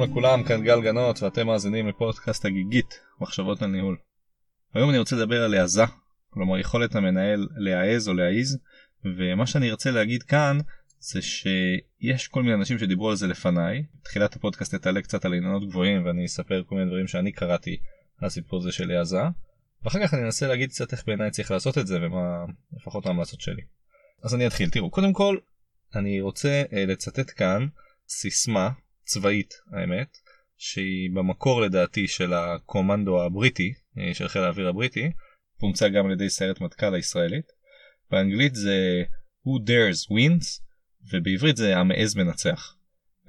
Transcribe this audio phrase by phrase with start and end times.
[0.00, 3.96] שלום לכולם, כאן גל גנות ואתם מאזינים לפודקאסט הגיגית, מחשבות על ניהול.
[4.74, 5.82] היום אני רוצה לדבר על העזה,
[6.30, 8.58] כלומר יכולת המנהל להעז או להעיז,
[9.04, 10.58] ומה שאני ארצה להגיד כאן
[10.98, 13.84] זה שיש כל מיני אנשים שדיברו על זה לפניי.
[14.02, 17.76] תחילת הפודקאסט תעלה קצת על עניינות גבוהים ואני אספר כל מיני דברים שאני קראתי
[18.20, 19.22] על הסיפור הזה של העזה,
[19.84, 22.44] ואחר כך אני אנסה להגיד קצת איך בעיניי צריך לעשות את זה ומה
[22.76, 23.62] לפחות ההמלצות שלי.
[24.24, 25.36] אז אני אתחיל, תראו, קודם כל
[25.94, 27.66] אני רוצה uh, לצטט כאן
[28.08, 28.70] סיסמה
[29.10, 30.16] צבאית האמת
[30.58, 35.10] שהיא במקור לדעתי של הקומנדו הבריטי uh, של חיל האוויר הבריטי
[35.58, 37.52] פומצה גם על ידי סיירת מטכ"ל הישראלית.
[38.10, 39.02] באנגלית זה
[39.46, 40.60] who dares wins
[41.12, 42.76] ובעברית זה המעז מנצח.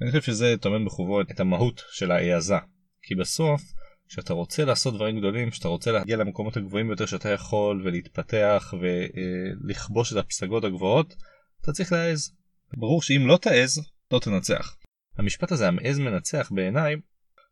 [0.02, 2.58] אני חושב שזה טומן בחובו את המהות של ההעזה
[3.02, 3.62] כי בסוף
[4.08, 10.12] כשאתה רוצה לעשות דברים גדולים כשאתה רוצה להגיע למקומות הגבוהים ביותר שאתה יכול ולהתפתח ולכבוש
[10.12, 11.14] את הפסגות הגבוהות
[11.62, 12.32] אתה צריך להעז.
[12.76, 13.80] ברור שאם לא תעז
[14.12, 14.76] לא תנצח.
[15.18, 16.96] המשפט הזה המעז מנצח בעיניי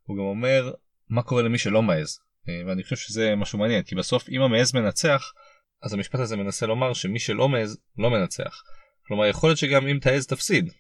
[0.03, 0.73] הוא גם אומר
[1.09, 2.21] מה קורה למי שלא מעז
[2.67, 5.33] ואני חושב שזה משהו מעניין כי בסוף אם המעז מנצח
[5.83, 8.63] אז המשפט הזה מנסה לומר שמי שלא מעז לא מנצח.
[9.07, 10.73] כלומר יכול להיות שגם אם תעז תפסיד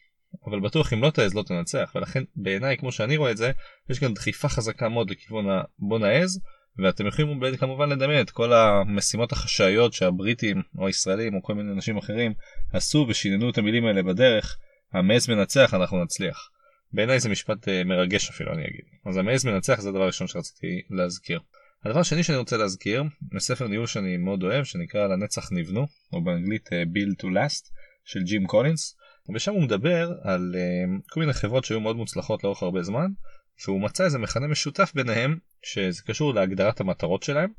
[0.46, 3.52] אבל בטוח אם לא תעז לא תנצח ולכן בעיניי כמו שאני רואה את זה
[3.90, 6.40] יש כאן דחיפה חזקה מאוד לכיוון הבוא נעז
[6.78, 11.96] ואתם יכולים כמובן לדמיין את כל המשימות החשאיות שהבריטים או הישראלים או כל מיני אנשים
[11.96, 12.34] אחרים
[12.72, 14.56] עשו ושיננו את המילים האלה בדרך
[14.92, 16.50] המעז מנצח אנחנו נצליח.
[16.92, 20.82] בעיניי זה משפט uh, מרגש אפילו אני אגיד אז המעז מנצח זה הדבר הראשון שרציתי
[20.90, 21.40] להזכיר.
[21.84, 26.66] הדבר השני שאני רוצה להזכיר מספר ניהול שאני מאוד אוהב שנקרא לנצח נבנו או באנגלית
[26.66, 27.70] uh, Build to Last
[28.04, 28.96] של ג'ים קולינס
[29.34, 33.10] ושם הוא מדבר על uh, כל מיני חברות שהיו מאוד מוצלחות לאורך הרבה זמן
[33.66, 37.50] והוא מצא איזה מכנה משותף ביניהם שזה קשור להגדרת המטרות שלהם.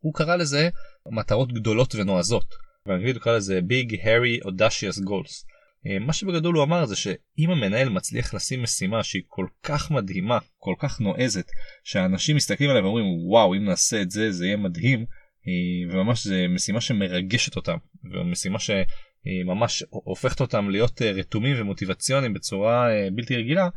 [0.00, 0.68] הוא קרא לזה
[1.12, 2.54] מטרות גדולות ונועזות.
[2.86, 5.53] באנגלית הוא קרא לזה Big Harry Audacious Goals.
[5.86, 10.38] אה, מה שבגדול הוא אמר זה שאם המנהל מצליח לשים משימה שהיא כל כך מדהימה,
[10.58, 11.46] כל כך נועזת,
[11.84, 15.00] שאנשים מסתכלים עליה ואומרים וואו אם נעשה את זה זה יהיה מדהים,
[15.48, 17.76] אה, וממש זה משימה שמרגשת אותם,
[18.14, 23.68] ומשימה שממש הופכת אותם להיות אה, רתומים ומוטיבציוניים בצורה בלתי רגילה,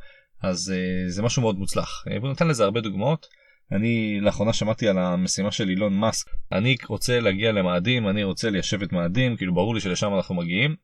[0.44, 0.74] אז
[1.08, 2.04] זה משהו מאוד מוצלח.
[2.22, 3.28] והוא נתן לזה הרבה דוגמאות.
[3.72, 8.82] אני לאחרונה שמעתי על המשימה של אילון מאסק אני רוצה להגיע למאדים אני רוצה ליישב
[8.82, 10.76] את מאדים כאילו ברור לי שלשם אנחנו מגיעים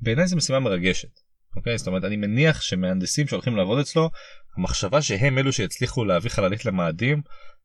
[0.00, 1.20] בעיניי זו משימה מרגשת.
[1.56, 1.78] אוקיי?
[1.78, 4.10] זאת אומרת אני מניח שמהנדסים שהולכים לעבוד אצלו
[4.56, 7.22] המחשבה שהם אלו שיצליחו להביא חללית למאדים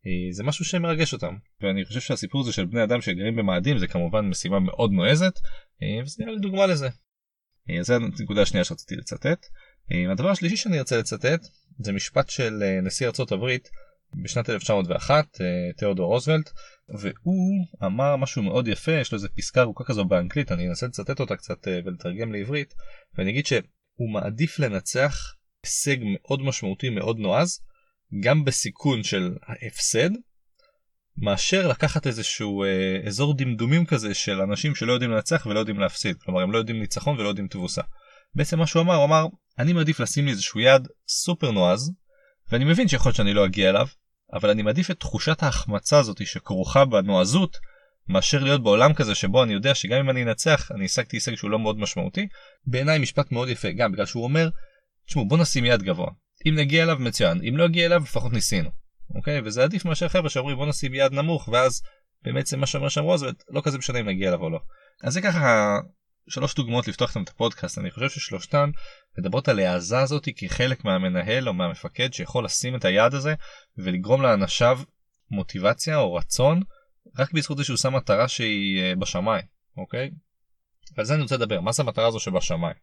[0.07, 3.87] אה, זה משהו שמרגש אותם ואני חושב שהסיפור הזה של בני אדם שגרים במאדים זה
[3.87, 5.33] כמובן משימה מאוד נועזת
[5.83, 6.89] אה, וזה נראה לי דוגמה לזה.
[7.69, 9.45] אה, זו הנקודה השנייה שרציתי לצטט.
[10.11, 11.41] הדבר השלישי שאני רוצה לצטט
[11.79, 13.69] זה משפט של נשיא ארצות הברית
[14.15, 15.37] בשנת 1901
[15.77, 16.49] תיאודור רוזוולט
[16.89, 21.19] והוא אמר משהו מאוד יפה יש לו איזה פסקה ארוכה כזו באנגלית אני אנסה לצטט
[21.19, 22.73] אותה קצת אה, ולתרגם לעברית
[23.17, 27.59] ואני אגיד שהוא מעדיף לנצח הישג מאוד משמעותי מאוד נועז
[28.23, 30.09] גם בסיכון של ההפסד
[31.17, 36.17] מאשר לקחת איזשהו אה, אזור דמדומים כזה של אנשים שלא יודעים לנצח ולא יודעים להפסיד
[36.17, 37.81] כלומר הם לא יודעים ניצחון ולא יודעים תבוסה.
[38.35, 39.25] בעצם מה שהוא אמר הוא אמר
[39.59, 41.91] אני מעדיף לשים לי איזשהו יעד סופר נועז
[42.51, 43.87] ואני מבין שיכול להיות שאני לא אגיע אליו
[44.33, 47.57] אבל אני מעדיף את תחושת ההחמצה הזאת שכרוכה בנועזות
[48.07, 51.51] מאשר להיות בעולם כזה שבו אני יודע שגם אם אני אנצח אני השגתי הישג שהוא
[51.51, 52.27] לא מאוד משמעותי.
[52.65, 54.49] בעיניי משפט מאוד יפה גם בגלל שהוא אומר
[55.07, 56.07] תשמעו בוא נשים יד גבוה
[56.47, 58.69] אם נגיע אליו מצוין אם לא נגיע אליו לפחות ניסינו.
[59.15, 61.81] אוקיי וזה עדיף מאשר חבר'ה שאומרים בוא נשים יד נמוך ואז
[62.23, 64.59] באמת זה מה שאומר שם רוזוולט לא כזה משנה אם נגיע אליו או לא.
[65.03, 65.77] אז זה ככה
[66.29, 68.69] שלוש דוגמאות לפתוח את הפודקאסט אני חושב ששלושתן
[69.17, 73.33] מדברות על העזה הזאת כחלק מהמנהל או מהמפקד שיכול לשים את היעד הזה
[73.77, 74.79] ולגרום לאנשיו
[75.31, 76.61] מוטיבציה או רצון
[77.19, 79.45] רק בזכות זה שהוא שם מטרה שהיא אה, בשמיים
[79.77, 80.11] אוקיי.
[80.97, 82.75] על זה אני רוצה לדבר מה זה המטרה הזו שבשמיים.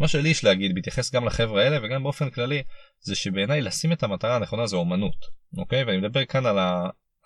[0.00, 2.62] מה שלי יש להגיד בהתייחס גם לחברה האלה וגם באופן כללי
[3.00, 5.16] זה שבעיניי לשים את המטרה הנכונה זה אומנות
[5.58, 6.58] אוקיי ואני מדבר כאן על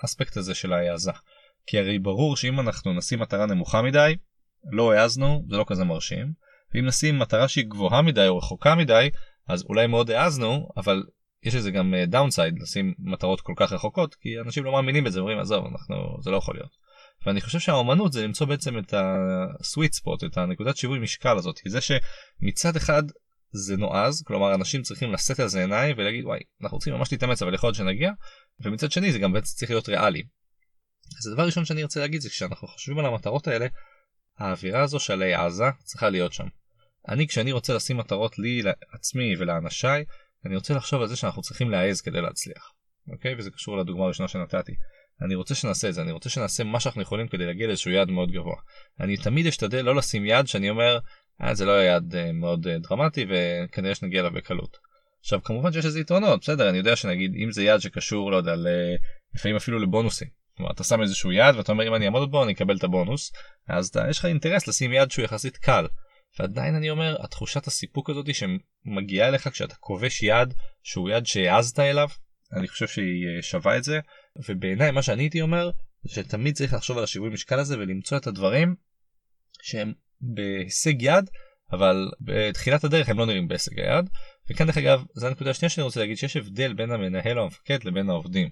[0.03, 1.12] האספקט הזה של ההעזה.
[1.67, 4.17] כי הרי ברור שאם אנחנו נשים מטרה נמוכה מדי
[4.72, 6.32] לא העזנו זה לא כזה מרשים
[6.75, 9.11] ואם נשים מטרה שהיא גבוהה מדי או רחוקה מדי
[9.49, 11.02] אז אולי מאוד העזנו אבל
[11.44, 15.20] יש לזה גם downside uh, לשים מטרות כל כך רחוקות כי אנשים לא מאמינים בזה
[15.20, 16.70] אומרים עזוב אנחנו זה לא יכול להיות.
[17.26, 21.58] ואני חושב שהאומנות זה למצוא בעצם את ה sweet spot את הנקודת שיווי משקל הזאת
[21.58, 23.02] כי זה שמצד אחד
[23.52, 27.43] זה נועז כלומר אנשים צריכים לשאת על זה עיניים ולהגיד וואי אנחנו צריכים ממש להתאמץ
[27.43, 28.11] אבל יכול להיות שנגיע
[28.64, 30.22] ומצד שני זה גם בעצם צריך להיות ריאלי.
[31.20, 33.66] אז הדבר הראשון שאני רוצה להגיד זה כשאנחנו חושבים על המטרות האלה
[34.39, 36.47] האווירה הזו של העזה צריכה להיות שם.
[37.09, 40.05] אני כשאני רוצה לשים מטרות לי לעצמי ולאנשיי
[40.47, 42.73] אני רוצה לחשוב על זה שאנחנו צריכים להעז כדי להצליח.
[43.09, 44.73] אוקיי וזה קשור לדוגמה הראשונה שנתתי.
[45.23, 48.11] אני רוצה שנעשה את זה אני רוצה שנעשה מה שאנחנו יכולים כדי להגיע לאיזשהו יעד
[48.11, 48.57] מאוד גבוה.
[49.01, 50.99] אני תמיד אשתדל לא לשים יעד שאני אומר
[51.43, 54.77] אה, זה לא יעד אה, מאוד אה, דרמטי וכנראה שנגיע אליו בקלות.
[55.21, 58.55] עכשיו כמובן שיש לזה יתרונות בסדר אני יודע שנגיד אם זה יעד שקשור לא יודע
[59.35, 60.29] לפעמים אפילו לבונוסים.
[60.56, 63.33] כלומר אתה שם איזשהו יעד ואתה אומר אם אני אעמוד בו אני אקבל את הבונוס
[63.69, 65.87] אז אתה, יש לך אינטרס לשים יעד שהוא יחסית קל.
[66.39, 72.09] ועדיין אני אומר התחושת הסיפוק הזאת שמגיעה אליך כשאתה כובש יעד שהוא יעד שהעזת אליו
[72.53, 74.01] אני חושב שהיא אה, שווה את זה
[74.49, 75.71] ובעיניי מה שאני הייתי אומר
[76.03, 78.75] זה שתמיד צריך לחשוב על השיווי משקל הזה ולמצוא את הדברים
[79.62, 81.31] שהם בהישג יד
[81.73, 84.11] אבל בתחילת הדרך הם לא נראים בהישג היד
[84.50, 87.85] וכאן דרך אגב זו הנקודה השנייה שאני רוצה להגיד שיש הבדל בין המנהל או המפקד
[87.85, 88.49] לבין העובדים.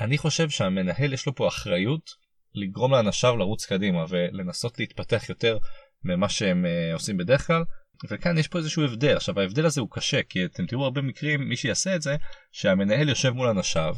[0.00, 2.10] אני חושב שהמנהל יש לו פה אחריות
[2.54, 5.58] לגרום לאנשיו לרוץ קדימה ולנסות להתפתח יותר
[6.04, 7.62] ממה שהם uh, עושים בדרך כלל.
[8.10, 9.16] וכאן יש פה איזשהו הבדל.
[9.16, 12.16] עכשיו ההבדל הזה הוא קשה כי אתם תראו הרבה מקרים מי שיעשה את זה
[12.52, 13.94] שהמנהל יושב מול אנשיו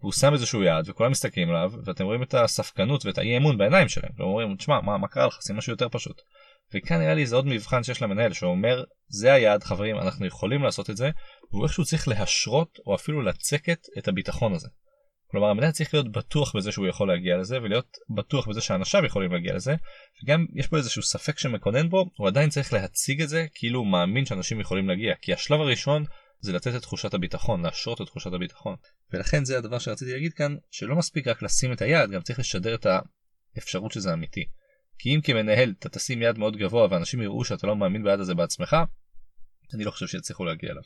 [0.00, 3.88] והוא שם איזשהו יעד וכולם מסתכלים עליו ואתם רואים את הספקנות ואת האי אמון בעיניים
[3.88, 4.12] שלהם.
[4.16, 5.38] ואומרים תשמע מה, מה קרה לך?
[5.46, 6.22] שים משהו יותר פשוט.
[6.74, 10.90] וכאן נראה לי זה עוד מבחן שיש למנהל שאומר זה היעד חברים אנחנו יכולים לעשות
[10.90, 11.10] את זה.
[11.50, 14.68] והוא איכשהו צריך להשרות או אפילו לצקת את הביטחון הזה.
[15.34, 19.32] כלומר המנהל צריך להיות בטוח בזה שהוא יכול להגיע לזה ולהיות בטוח בזה שאנשיו יכולים
[19.32, 19.74] להגיע לזה
[20.22, 23.86] וגם יש פה איזשהו ספק שמקונן בו הוא עדיין צריך להציג את זה כאילו הוא
[23.86, 26.04] מאמין שאנשים יכולים להגיע כי השלב הראשון
[26.40, 28.76] זה לתת את תחושת הביטחון להשרות את תחושת הביטחון
[29.12, 32.74] ולכן זה הדבר שרציתי להגיד כאן שלא מספיק רק לשים את היעד גם צריך לשדר
[32.74, 32.86] את
[33.56, 34.44] האפשרות שזה אמיתי.
[34.98, 38.34] כי אם כמנהל אתה תשים יד מאוד גבוה ואנשים יראו שאתה לא מאמין ביד הזה
[38.34, 38.76] בעצמך
[39.74, 40.82] אני לא חושב שיצליחו להגיע אליו.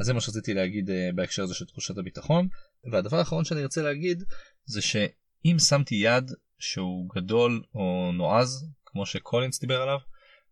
[0.00, 2.48] אז זה מה שרציתי להגיד uh, בהקשר הזה של תחושת הביטחון
[2.92, 4.24] והדבר האחרון שאני רוצה להגיד
[4.64, 9.98] זה שאם שמתי יד שהוא גדול או נועז כמו שקולינס דיבר עליו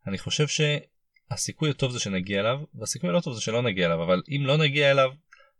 [0.06, 4.22] אני חושב שהסיכוי הטוב זה שנגיע אליו והסיכוי הלא טוב זה שלא נגיע אליו אבל
[4.28, 5.10] אם לא נגיע אליו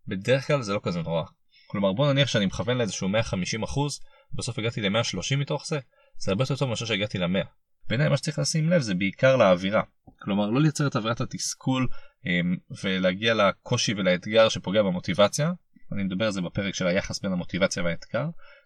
[0.07, 1.23] בדרך כלל זה לא כזה נורא.
[1.67, 3.99] כלומר בוא נניח שאני מכוון לאיזשהו 150 אחוז
[4.33, 5.79] בסוף הגעתי ל-130 מתוך זה
[6.17, 7.45] זה הרבה יותר טוב מאשר שהגעתי ל-100.
[7.87, 9.81] בעיניי מה שצריך לשים לב זה בעיקר לאווירה.
[10.19, 11.87] כלומר לא לייצר את אווירת התסכול
[12.25, 15.51] אמ, ולהגיע לקושי ולאתגר שפוגע במוטיבציה.
[15.93, 18.25] אני מדבר על זה בפרק של היחס בין המוטיבציה והאתגר.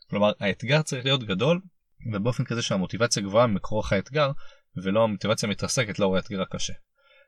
[0.09, 1.61] כלומר האתגר צריך להיות גדול
[2.13, 4.31] ובאופן כזה שהמוטיבציה גבוהה מכורח האתגר
[4.83, 6.73] ולא המוטיבציה מתרסקת לאור האתגר הקשה.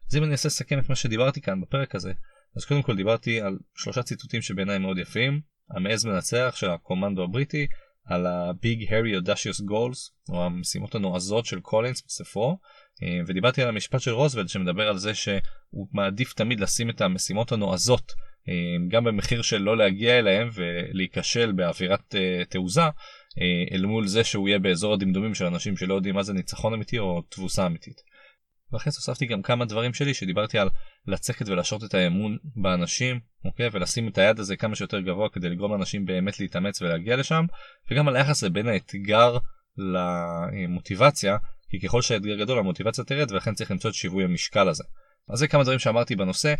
[0.09, 2.13] אז אם אני אנסה לסכם את מה שדיברתי כאן בפרק הזה
[2.57, 7.67] אז קודם כל דיברתי על שלושה ציטוטים שבעיניי מאוד יפים המעז מנצח של הקומנדו הבריטי
[8.05, 12.57] על ה-Big Harry Audacious Goals או המשימות הנועזות של קולינס בספרו
[13.03, 17.51] אה, ודיברתי על המשפט של רוזוולד שמדבר על זה שהוא מעדיף תמיד לשים את המשימות
[17.51, 18.13] הנועזות
[18.87, 22.81] גם במחיר של לא להגיע אליהם ולהיכשל באווירת אה, תעוזה
[23.71, 26.99] אל מול זה שהוא יהיה באזור הדמדומים של אנשים שלא יודעים מה זה ניצחון אמיתי
[26.99, 28.01] או תבוסה אמיתית.
[28.73, 30.69] ואחרי זה הוספתי גם כמה דברים שלי שדיברתי על
[31.07, 35.71] לצקת ולהשרות את האמון באנשים אוקיי ולשים את היד הזה כמה שיותר גבוה כדי לגרום
[35.71, 37.45] לאנשים באמת להתאמץ ולהגיע לשם
[37.91, 39.37] וגם על היחס בין האתגר
[39.77, 41.37] למוטיבציה
[41.69, 44.83] כי ככל שהאתגר גדול המוטיבציה תרד ולכן צריך למצוא את שיווי המשקל הזה.
[45.29, 46.53] אז זה כמה דברים שאמרתי בנושא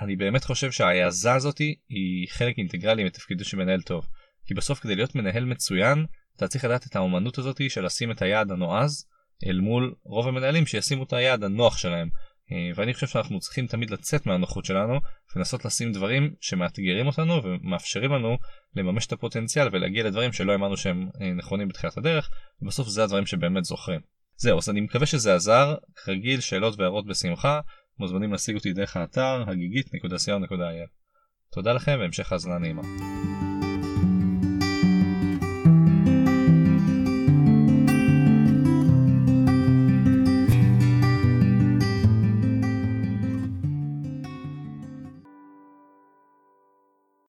[0.00, 4.06] אני באמת חושב שההעזה הזאתי היא חלק אינטגרלי מתפקידו של מנהל טוב
[4.46, 6.06] כי בסוף כדי להיות מנהל מצוין
[6.36, 9.06] אתה צריך לדעת את האומנות הזאתי של לשים את היעד הנועז
[9.46, 12.08] אל מול רוב המנהלים שישימו את היעד הנוח שלהם.
[12.52, 15.00] אה, ואני חושב שאנחנו צריכים תמיד לצאת מהנוחות שלנו
[15.34, 18.36] ולנסות לשים דברים שמאתגרים אותנו ומאפשרים לנו
[18.76, 22.30] לממש את הפוטנציאל ולהגיע לדברים שלא האמנו שהם אה, נכונים בתחילת הדרך
[22.62, 24.00] ובסוף זה הדברים שבאמת זוכרים.
[24.36, 27.60] זהו אז אני מקווה שזה עזר כרגיל שאלות והערות בשמחה
[28.00, 30.88] מוזמנים להשיג אותי דרך האתר הגיגית.co.il
[31.50, 32.82] תודה לכם והמשך האזנה נעימה.